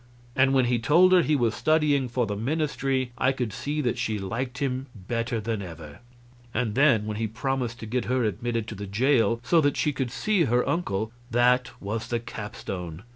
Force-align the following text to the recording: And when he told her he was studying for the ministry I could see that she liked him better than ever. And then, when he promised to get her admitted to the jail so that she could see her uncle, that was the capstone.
And 0.35 0.51
when 0.55 0.65
he 0.65 0.79
told 0.79 1.11
her 1.13 1.21
he 1.21 1.35
was 1.35 1.53
studying 1.53 2.09
for 2.09 2.25
the 2.25 2.35
ministry 2.35 3.11
I 3.19 3.31
could 3.31 3.53
see 3.53 3.81
that 3.81 3.99
she 3.99 4.17
liked 4.17 4.57
him 4.57 4.87
better 4.95 5.39
than 5.39 5.61
ever. 5.61 5.99
And 6.55 6.73
then, 6.73 7.05
when 7.05 7.17
he 7.17 7.27
promised 7.27 7.79
to 7.81 7.85
get 7.85 8.05
her 8.05 8.23
admitted 8.23 8.67
to 8.69 8.73
the 8.73 8.87
jail 8.87 9.39
so 9.43 9.61
that 9.61 9.77
she 9.77 9.93
could 9.93 10.09
see 10.09 10.45
her 10.45 10.67
uncle, 10.67 11.11
that 11.29 11.69
was 11.79 12.07
the 12.07 12.19
capstone. 12.19 13.03